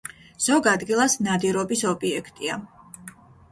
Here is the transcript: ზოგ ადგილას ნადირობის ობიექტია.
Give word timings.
ზოგ 0.45 0.69
ადგილას 0.71 1.17
ნადირობის 1.27 1.85
ობიექტია. 1.93 2.59